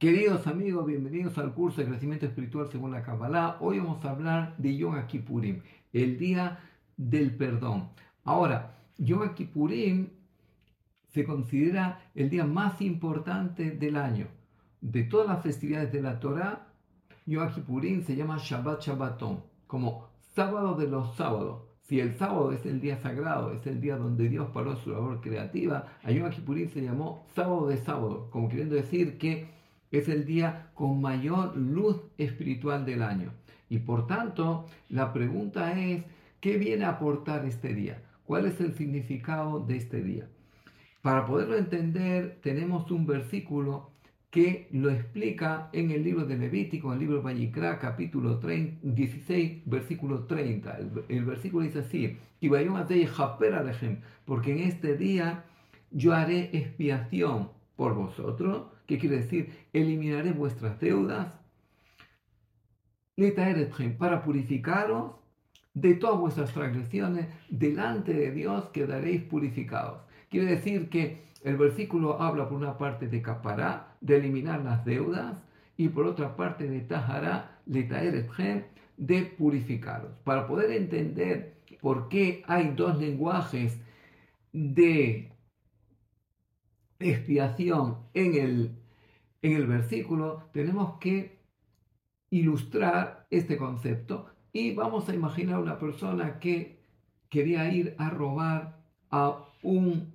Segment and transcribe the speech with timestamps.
[0.00, 3.58] Queridos amigos, bienvenidos al curso de crecimiento espiritual según la Kabbalah.
[3.60, 5.60] Hoy vamos a hablar de Yom Kippurim,
[5.92, 6.58] el día
[6.96, 7.90] del perdón.
[8.24, 10.08] Ahora, Yom Kippurim
[11.12, 14.28] se considera el día más importante del año.
[14.80, 16.66] De todas las festividades de la Torah,
[17.26, 21.64] Yom Kippurim se llama Shabbat Shabbaton, como sábado de los sábados.
[21.82, 25.20] Si el sábado es el día sagrado, es el día donde Dios paró su labor
[25.20, 29.59] creativa, a Yom Kippurim se llamó sábado de sábado, como queriendo decir que
[29.90, 33.32] es el día con mayor luz espiritual del año.
[33.68, 36.04] Y por tanto, la pregunta es,
[36.40, 38.02] ¿qué viene a aportar este día?
[38.24, 40.28] ¿Cuál es el significado de este día?
[41.02, 43.90] Para poderlo entender, tenemos un versículo
[44.30, 49.62] que lo explica en el libro de Levítico, en el libro de Vayikra, capítulo 16,
[49.64, 50.78] versículo 30.
[51.08, 52.16] El, versículo dice así,
[54.24, 55.44] porque en este día
[55.90, 59.52] yo haré expiación por vosotros ¿Qué quiere decir?
[59.72, 61.28] Eliminaré vuestras deudas,
[63.96, 65.12] para purificaros
[65.74, 70.02] de todas vuestras transgresiones, delante de Dios quedaréis purificados.
[70.28, 75.40] Quiere decir que el versículo habla por una parte de capará, de eliminar las deudas,
[75.76, 80.18] y por otra parte de tajará, de purificaros.
[80.24, 83.80] Para poder entender por qué hay dos lenguajes
[84.52, 85.30] de
[86.98, 88.79] expiación en el
[89.42, 91.40] en el versículo tenemos que
[92.30, 96.80] ilustrar este concepto y vamos a imaginar una persona que
[97.28, 100.12] quería ir a robar a un,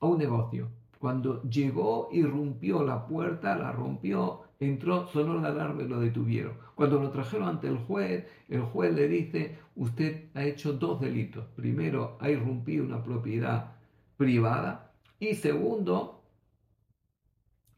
[0.00, 0.68] a un negocio.
[0.98, 6.54] Cuando llegó y rompió la puerta, la rompió, entró, sonó la alarma y lo detuvieron.
[6.74, 11.46] Cuando lo trajeron ante el juez, el juez le dice, usted ha hecho dos delitos.
[11.54, 13.76] Primero, ha irrumpido una propiedad
[14.16, 16.22] privada y segundo,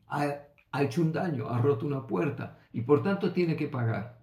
[0.09, 4.19] ha ha hecho un daño, ha roto una puerta y por tanto tiene que pagar.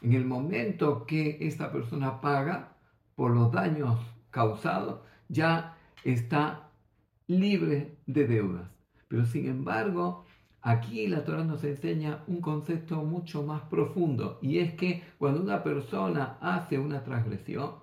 [0.00, 2.74] En el momento que esta persona paga
[3.14, 4.00] por los daños
[4.30, 6.70] causados, ya está
[7.26, 8.68] libre de deudas.
[9.08, 10.24] Pero sin embargo,
[10.60, 15.62] aquí la Torah nos enseña un concepto mucho más profundo y es que cuando una
[15.62, 17.74] persona hace una transgresión,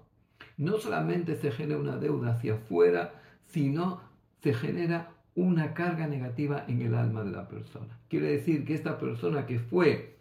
[0.57, 3.13] no solamente se genera una deuda hacia afuera,
[3.45, 4.01] sino
[4.41, 7.99] se genera una carga negativa en el alma de la persona.
[8.09, 10.19] Quiere decir que esta persona que fue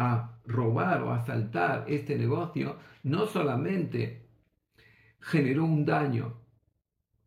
[0.00, 4.26] a robar o asaltar este negocio, no solamente
[5.20, 6.34] generó un daño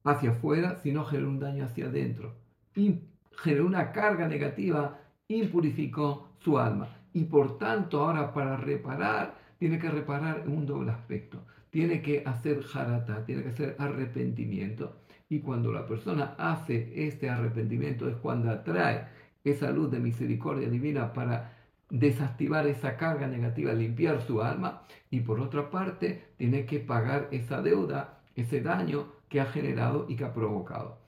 [0.04, 2.36] hacia afuera, sino generó un daño hacia adentro.
[2.76, 3.02] Y
[3.38, 6.90] generó una carga negativa, impurificó su alma.
[7.14, 11.46] Y por tanto, ahora para reparar, tiene que reparar en un doble aspecto.
[11.70, 15.03] Tiene que hacer jarata, tiene que hacer arrepentimiento
[15.34, 19.08] y cuando la persona hace este arrepentimiento es cuando atrae
[19.44, 21.58] esa luz de misericordia divina para
[21.90, 27.64] desactivar esa carga negativa, limpiar su alma y por otra parte tiene que pagar esa
[27.64, 31.00] deuda, ese daño que ha generado y que ha provocado.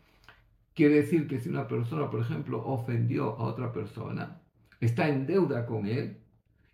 [0.74, 4.42] Quiere decir que si una persona, por ejemplo, ofendió a otra persona,
[4.81, 6.18] está en deuda con él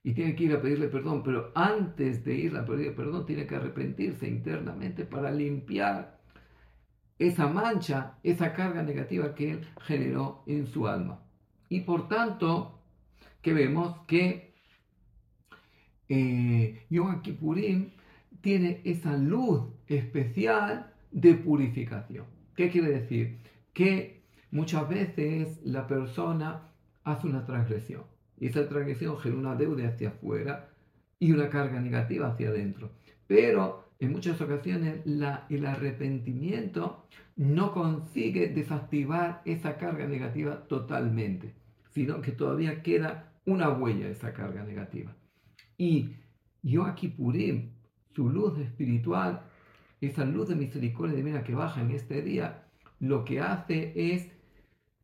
[0.03, 3.45] y tiene que ir a pedirle perdón, pero antes de ir a pedirle perdón tiene
[3.45, 6.20] que arrepentirse internamente para limpiar
[7.21, 11.23] esa mancha, esa carga negativa que él generó en su alma.
[11.69, 12.79] Y por tanto,
[13.41, 14.55] que vemos que
[16.09, 17.91] eh, Yom Kippurim
[18.41, 22.25] tiene esa luz especial de purificación.
[22.55, 23.37] ¿Qué quiere decir?
[23.73, 26.69] Que muchas veces la persona
[27.03, 28.03] hace una transgresión
[28.39, 30.69] y esa transgresión genera una deuda hacia afuera
[31.19, 32.91] y una carga negativa hacia adentro.
[33.27, 37.05] Pero en muchas ocasiones el arrepentimiento
[37.35, 41.53] no consigue desactivar esa carga negativa totalmente,
[41.91, 45.15] sino que todavía queda una huella de esa carga negativa.
[45.77, 46.15] Y
[46.63, 47.73] yo aquí Purim,
[48.15, 49.43] su luz espiritual,
[50.01, 52.63] esa luz de misericordia divina que baja en este día,
[52.99, 54.27] lo que hace es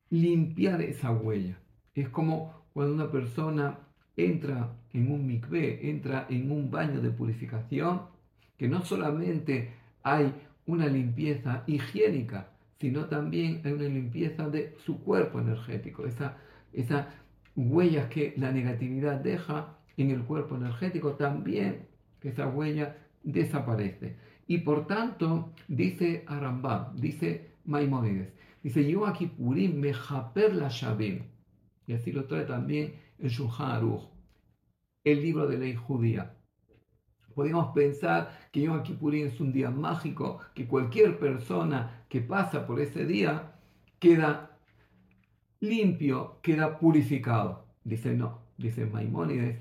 [0.09, 1.59] limpiar esa huella.
[1.93, 3.77] Es como cuando una persona
[4.15, 8.16] entra en un mikvé, entra en un baño de purificación,
[8.57, 9.73] que no solamente
[10.03, 10.33] hay
[10.65, 12.49] una limpieza higiénica,
[12.79, 16.37] sino también hay una limpieza de su cuerpo energético, esa,
[16.73, 17.07] esas
[17.55, 21.87] huellas que la negatividad deja en el cuerpo energético, también
[22.21, 24.15] esa huella desaparece.
[24.47, 28.31] Y por tanto, dice Arambam, dice Maimónides,
[28.63, 31.23] dice, yo aquí purim mejaper la shabim,
[31.85, 34.09] y así lo trae también el Shulchan Aruch,
[35.03, 36.36] el libro de ley judía.
[37.37, 42.79] Podemos pensar que Yom Kippurim es un día mágico, que cualquier persona que pasa por
[42.79, 43.53] ese día
[43.99, 44.57] queda
[45.59, 47.67] limpio, queda purificado.
[47.83, 49.59] Dice no, dice Maimónides,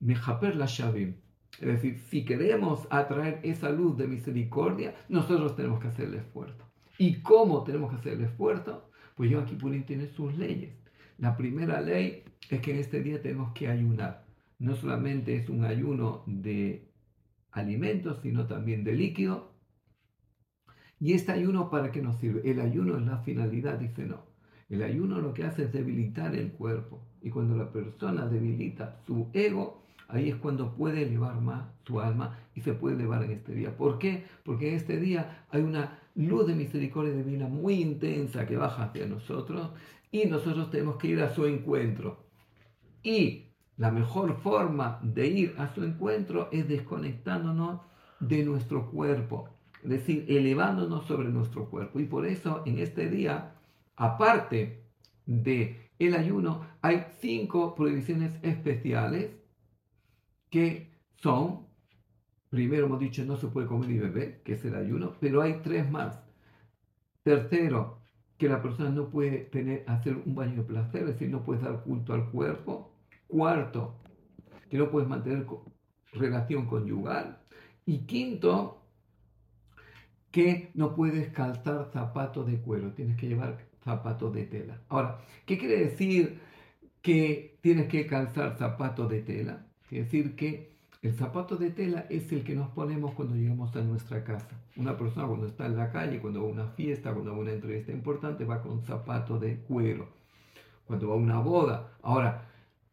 [0.00, 1.14] Mejaper la Shavim.
[1.60, 6.64] Es decir, si queremos atraer esa luz de misericordia, nosotros tenemos que hacer el esfuerzo.
[6.98, 8.90] ¿Y cómo tenemos que hacer el esfuerzo?
[9.14, 10.74] Pues Yom Kippurim tiene sus leyes.
[11.18, 14.26] La primera ley es que en este día tenemos que ayunar.
[14.58, 16.87] No solamente es un ayuno de
[17.52, 19.52] alimentos, sino también de líquido.
[21.00, 22.48] ¿Y este ayuno para qué nos sirve?
[22.50, 24.26] El ayuno es la finalidad, dice no.
[24.68, 27.00] El ayuno lo que hace es debilitar el cuerpo.
[27.22, 32.38] Y cuando la persona debilita su ego, ahí es cuando puede elevar más su alma
[32.54, 33.76] y se puede elevar en este día.
[33.76, 34.24] ¿Por qué?
[34.44, 39.06] Porque en este día hay una luz de misericordia divina muy intensa que baja hacia
[39.06, 39.70] nosotros
[40.10, 42.26] y nosotros tenemos que ir a su encuentro.
[43.02, 43.47] Y
[43.78, 47.80] la mejor forma de ir a su encuentro es desconectándonos
[48.20, 49.48] de nuestro cuerpo,
[49.82, 52.00] es decir, elevándonos sobre nuestro cuerpo.
[52.00, 53.54] Y por eso en este día,
[53.96, 54.82] aparte
[55.26, 59.30] de el ayuno, hay cinco prohibiciones especiales
[60.50, 61.66] que son,
[62.50, 65.60] primero hemos dicho, no se puede comer y beber, que es el ayuno, pero hay
[65.62, 66.20] tres más.
[67.22, 67.98] Tercero,
[68.38, 71.60] que la persona no puede tener, hacer un baño de placer, es decir, no puede
[71.62, 72.97] dar culto al cuerpo.
[73.28, 73.94] Cuarto,
[74.68, 75.46] que no puedes mantener
[76.12, 77.38] relación conyugal.
[77.86, 78.82] Y quinto,
[80.30, 84.80] que no puedes calzar zapatos de cuero, tienes que llevar zapatos de tela.
[84.88, 86.40] Ahora, ¿qué quiere decir
[87.00, 89.66] que tienes que calzar zapatos de tela?
[89.88, 93.82] Quiere decir que el zapato de tela es el que nos ponemos cuando llegamos a
[93.82, 94.60] nuestra casa.
[94.76, 97.40] Una persona cuando está en la calle, cuando va a una fiesta, cuando va a
[97.40, 100.08] una entrevista importante, va con zapato de cuero.
[100.86, 101.92] Cuando va a una boda.
[102.02, 102.47] Ahora,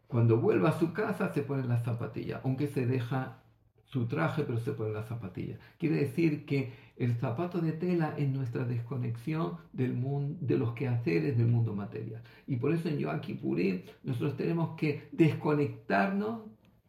[0.07, 3.41] cuando vuelve a su casa se pone la zapatilla, aunque se deja
[3.85, 5.57] su traje, pero se pone la zapatilla.
[5.77, 11.37] Quiere decir que el zapato de tela es nuestra desconexión del mundo, de los quehaceres
[11.37, 12.21] del mundo material.
[12.47, 16.41] Y por eso en Yom Kippurim nosotros tenemos que desconectarnos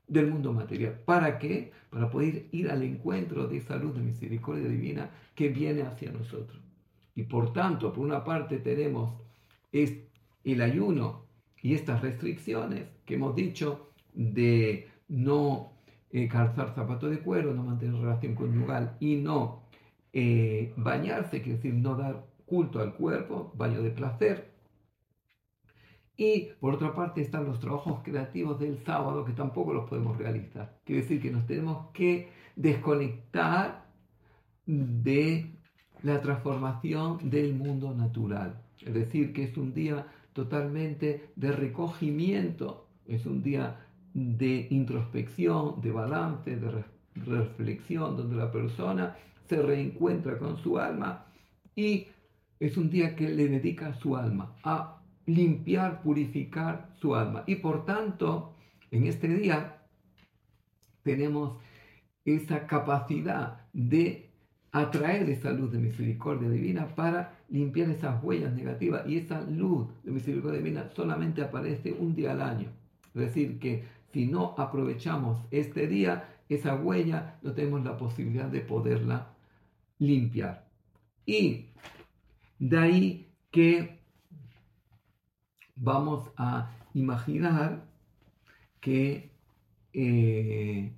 [0.09, 1.01] del mundo material.
[1.05, 1.73] ¿Para qué?
[1.91, 6.61] Para poder ir al encuentro de esa luz de misericordia divina que viene hacia nosotros.
[7.15, 9.15] Y por tanto, por una parte tenemos
[9.73, 9.95] es
[10.45, 11.26] el ayuno
[11.67, 15.73] y estas restricciones que hemos dicho de no
[16.13, 19.65] eh, calzar zapato de cuero, no mantener relación conyugal y no
[20.13, 24.53] eh, bañarse, quiere decir no dar culto al cuerpo, baño de placer.
[26.17, 30.79] Y por otra parte están los trabajos creativos del sábado que tampoco los podemos realizar.
[30.85, 33.89] Quiere decir que nos tenemos que desconectar
[34.67, 35.51] de
[36.05, 38.63] la transformación del mundo natural.
[38.81, 40.07] Es decir, que es un día
[40.37, 46.85] totalmente de recogimiento, es un día de introspección, de balance, de
[47.25, 49.17] reflexión, donde la persona
[49.49, 51.25] se reencuentra con su alma
[51.75, 52.09] y
[52.61, 57.43] es un día que le dedica su alma a limpiar, purificar su alma.
[57.47, 58.55] Y por tanto,
[58.91, 59.79] en este día
[61.03, 61.59] tenemos
[62.27, 64.31] esa capacidad de
[64.71, 69.07] atraer esa luz de misericordia divina para limpiar esas huellas negativas.
[69.07, 72.69] Y esa luz de misericordia divina solamente aparece un día al año.
[73.15, 78.61] Es decir, que si no aprovechamos este día, esa huella no tenemos la posibilidad de
[78.61, 79.29] poderla
[79.99, 80.67] limpiar.
[81.25, 81.67] Y
[82.59, 83.99] de ahí que
[85.75, 87.85] vamos a imaginar
[88.81, 89.31] que
[89.93, 90.93] eh,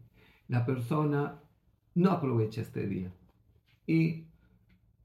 [0.48, 1.40] la persona
[1.94, 3.10] no aprovecha este día
[3.86, 4.24] y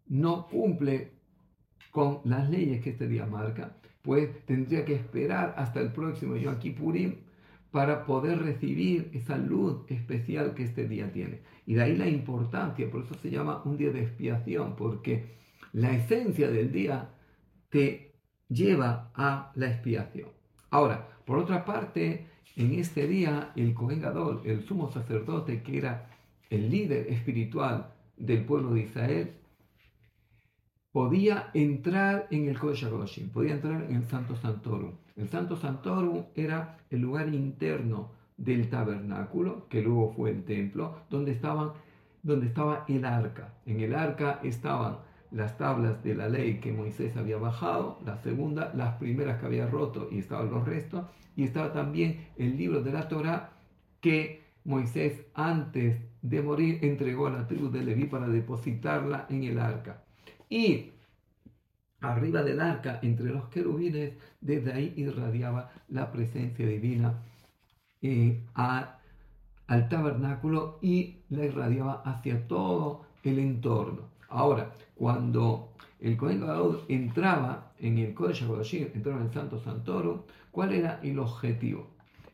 [0.08, 1.12] no cumple
[1.94, 6.58] con las leyes que este día marca, pues tendría que esperar hasta el próximo Yom
[6.58, 7.18] Kippurim
[7.70, 11.42] para poder recibir esa luz especial que este día tiene.
[11.68, 15.36] Y de ahí la importancia, por eso se llama un día de expiación, porque
[15.72, 17.12] la esencia del día
[17.70, 18.16] te
[18.50, 20.30] lleva a la expiación.
[20.72, 26.10] Ahora, por otra parte, en este día el Kohen Gadol, el sumo sacerdote que era
[26.50, 29.34] el líder espiritual del pueblo de Israel,
[30.94, 32.88] podía entrar en el Kodesh
[33.34, 34.92] podía entrar en el Santo Santorum.
[35.18, 41.32] El Santo Santorum era el lugar interno del tabernáculo, que luego fue el templo, donde,
[41.32, 41.72] estaban,
[42.22, 43.56] donde estaba el arca.
[43.66, 44.98] En el arca estaban
[45.32, 49.66] las tablas de la ley que Moisés había bajado, la segunda, las primeras que había
[49.66, 53.50] roto y estaban los restos, y estaba también el libro de la Torah
[54.00, 59.58] que Moisés antes de morir entregó a la tribu de Leví para depositarla en el
[59.58, 60.03] arca.
[60.54, 60.92] Y
[62.02, 67.24] arriba del arca, entre los querubines, desde ahí irradiaba la presencia divina
[68.04, 74.10] eh, al tabernáculo y la irradiaba hacia todo el entorno.
[74.30, 80.22] Ahora, cuando el Cohen Gadol entraba en el Kodesh HaKodashim, entraba en el Santo Santorum,
[80.52, 81.88] ¿cuál era el objetivo?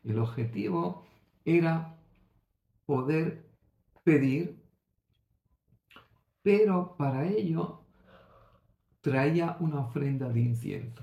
[0.04, 1.06] El objetivo
[1.46, 1.96] era
[2.84, 3.46] poder
[4.04, 4.60] pedir,
[6.42, 7.79] pero para ello
[9.00, 11.02] traía una ofrenda de incienso.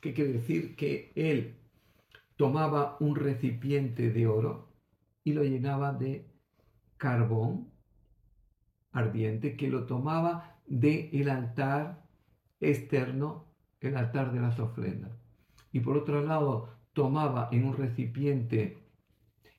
[0.00, 0.76] ¿Qué quiere decir?
[0.76, 1.54] Que él
[2.36, 4.68] tomaba un recipiente de oro
[5.22, 6.26] y lo llenaba de
[6.96, 7.70] carbón
[8.92, 12.04] ardiente, que lo tomaba del el altar
[12.60, 13.46] externo,
[13.80, 15.12] el altar de las ofrendas.
[15.72, 18.78] Y por otro lado, tomaba en un recipiente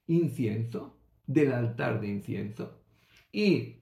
[0.08, 2.82] incienso, del altar de incienso,
[3.32, 3.77] y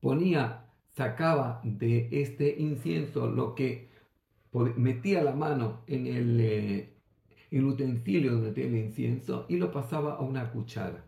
[0.00, 0.67] ponía
[0.98, 3.88] sacaba de este incienso lo que
[4.74, 6.40] metía la mano en el,
[7.52, 11.04] el utensilio donde tenía el incienso y lo pasaba a una cuchara.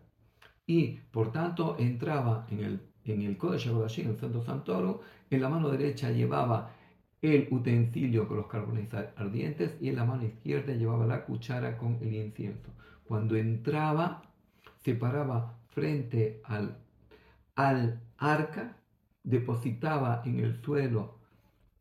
[0.65, 5.49] Y por tanto entraba en el, en el Kodesh en el Santo Santoro, en la
[5.49, 6.71] mano derecha llevaba
[7.21, 11.97] el utensilio con los carbones ardientes y en la mano izquierda llevaba la cuchara con
[12.01, 12.69] el incienso.
[13.03, 14.23] Cuando entraba,
[14.85, 16.77] se paraba frente al,
[17.55, 18.77] al arca
[19.23, 21.19] depositaba en el suelo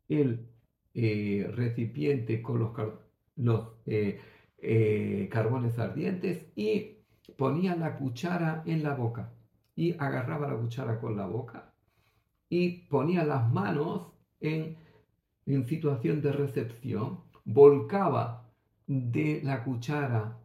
[0.09, 0.47] el
[0.95, 2.73] eh, recipiente con los,
[3.37, 4.21] los eh,
[4.59, 6.97] eh, carbones ardientes y
[7.37, 9.33] ponía la cuchara en la boca.
[9.77, 11.73] Y agarraba la cuchara con la boca
[12.51, 14.09] y ponía las manos
[14.41, 14.77] en,
[15.47, 18.51] en situación de recepción, volcaba
[18.87, 20.37] de la cuchara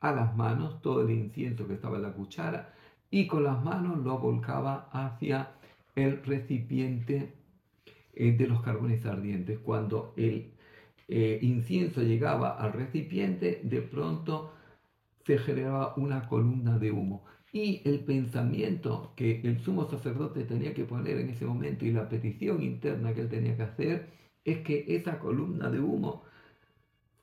[0.00, 2.74] a las manos todo el incienso que estaba en la cuchara
[3.10, 5.52] y con las manos lo volcaba hacia
[5.94, 7.34] el recipiente
[8.14, 9.58] eh, de los carbones ardientes.
[9.58, 10.52] Cuando el
[11.08, 14.52] eh, incienso llegaba al recipiente, de pronto
[15.26, 17.24] se generaba una columna de humo.
[17.52, 22.08] Y el pensamiento que el sumo sacerdote tenía que poner en ese momento y la
[22.08, 24.08] petición interna que él tenía que hacer
[24.44, 26.24] es que esa columna de humo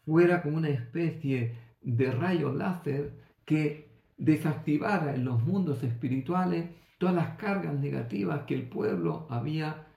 [0.05, 3.13] fuera como una especie de rayo láser
[3.45, 6.69] que desactivara en los mundos espirituales
[6.99, 9.87] todas las cargas negativas que el pueblo había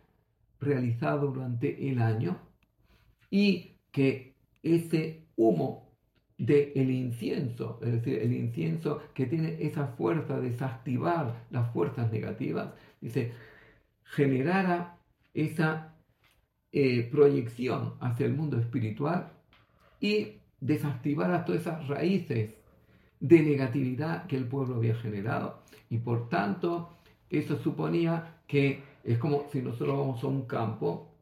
[0.60, 2.38] realizado durante el año
[3.28, 5.92] y que ese humo
[6.38, 12.72] del incienso, es decir, el incienso que tiene esa fuerza de desactivar las fuerzas negativas,
[13.00, 13.32] dice,
[14.04, 14.98] generara
[15.34, 15.96] esa
[16.70, 19.32] eh, proyección hacia el mundo espiritual
[20.00, 22.54] y desactivara todas esas raíces
[23.22, 26.90] de negatividad que el pueblo había generado y por tanto
[27.30, 31.14] eso suponía que es como si nosotros vamos a un campo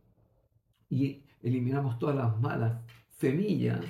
[0.88, 2.80] y eliminamos todas las malas
[3.18, 3.84] semillas,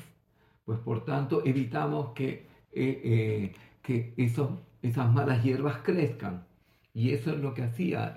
[0.64, 6.44] pues por tanto evitamos que, eh, eh, que esas malas hierbas crezcan.
[6.92, 8.14] Y eso es lo que hacía.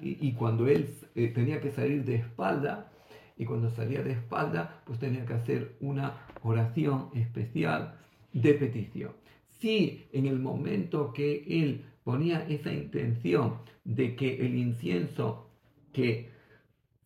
[0.00, 2.90] y, cuando él eh, tenía que salir de espalda,
[3.36, 7.94] y cuando salía de espalda, pues tenía que hacer una oración especial
[8.32, 9.12] de petición.
[9.58, 15.48] Si en el momento que él ponía esa intención de que el incienso
[15.92, 16.30] que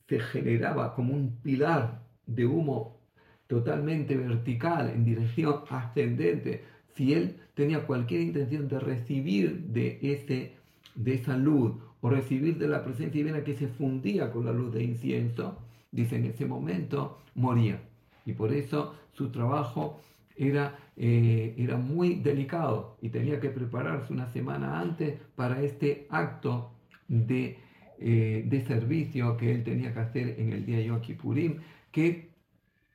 [0.09, 3.01] se generaba como un pilar de humo
[3.47, 6.63] totalmente vertical en dirección ascendente,
[6.95, 10.53] si él tenía cualquier intención de recibir de, ese,
[10.95, 14.75] de esa luz o recibir de la presencia divina que se fundía con la luz
[14.75, 15.59] de incienso,
[15.91, 17.81] dice en ese momento moría.
[18.27, 20.01] Y por eso su trabajo
[20.37, 26.73] era, eh, era muy delicado y tenía que prepararse una semana antes para este acto
[27.09, 27.59] de,
[27.99, 31.59] eh, de servicio que él tenía que hacer en el día Yom Kippurim,
[31.91, 32.31] que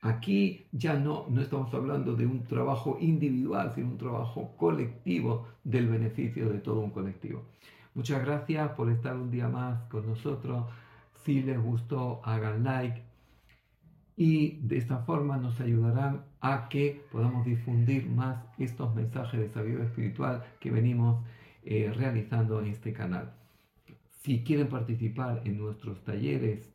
[0.02, 5.88] aquí ya no, no estamos hablando de un trabajo individual, sino un trabajo colectivo del
[5.88, 7.44] beneficio de todo un colectivo.
[7.94, 10.66] Muchas gracias por estar un día más con nosotros.
[11.24, 13.02] Si les gustó, hagan like,
[14.18, 19.86] y de esta forma nos ayudarán a que podamos difundir más estos mensajes de sabiduría
[19.86, 21.24] espiritual que venimos
[21.64, 23.32] eh, realizando en este canal.
[24.24, 26.74] Si quieren participar en nuestros talleres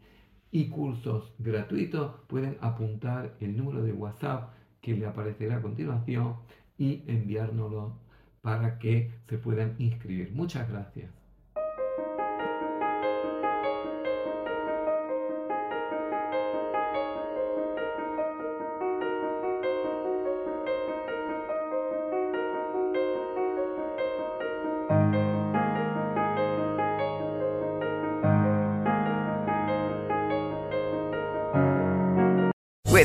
[0.52, 6.36] y cursos gratuitos, pueden apuntar el número de WhatsApp que le aparecerá a continuación
[6.78, 7.96] y enviárnoslo
[8.40, 10.30] para que se puedan inscribir.
[10.32, 11.21] Muchas gracias.